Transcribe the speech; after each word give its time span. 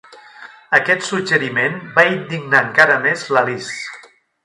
Aquest 0.77 1.05
suggeriment 1.09 1.77
va 1.99 2.07
indignar 2.17 2.65
encara 2.71 2.99
més 3.07 3.31
l'Alice. 3.37 4.07